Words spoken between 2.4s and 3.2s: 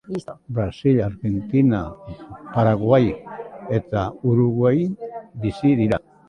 Paraguai